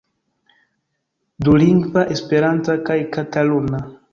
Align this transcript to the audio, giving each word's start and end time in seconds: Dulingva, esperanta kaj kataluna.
Dulingva, 1.47 2.07
esperanta 2.17 2.79
kaj 2.89 2.99
kataluna. 3.19 3.85